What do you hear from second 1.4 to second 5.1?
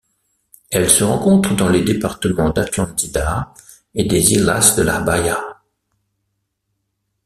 dans les départements d'Atlántida et des Islas de la